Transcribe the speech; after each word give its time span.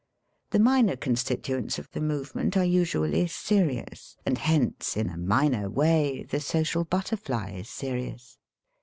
The 0.49 0.57
minor 0.57 0.95
constituents 0.95 1.77
of 1.77 1.91
the 1.91 2.01
movement 2.01 2.57
are 2.57 2.65
usually 2.65 3.27
"serious," 3.27 4.17
and 4.25 4.35
hence 4.39 4.97
in 4.97 5.11
a 5.11 5.15
minor 5.15 5.69
way 5.69 6.23
the 6.27 6.39
social 6.39 6.83
butterfly 6.85 7.51
is 7.51 7.69
serious. 7.69 8.39